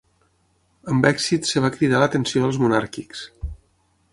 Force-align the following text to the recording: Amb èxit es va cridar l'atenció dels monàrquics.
Amb 0.93 1.05
èxit 1.09 1.45
es 1.49 1.61
va 1.65 1.71
cridar 1.75 2.01
l'atenció 2.05 2.45
dels 2.45 2.61
monàrquics. 2.65 3.23